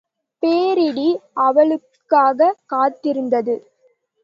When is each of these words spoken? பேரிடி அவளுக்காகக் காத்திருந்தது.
பேரிடி 0.43 1.19
அவளுக்காகக் 1.33 2.59
காத்திருந்தது. 2.73 3.55